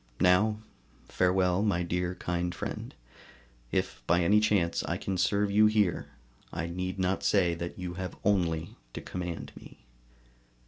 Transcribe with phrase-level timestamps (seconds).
[0.19, 0.57] Now,
[1.09, 2.95] farewell, my dear kind friend!
[3.71, 6.09] If by any chance I can serve you here,
[6.51, 9.85] I need not say that you have only to command me.